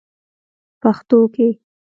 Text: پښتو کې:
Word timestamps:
پښتو 0.81 1.19
کې: 1.33 1.47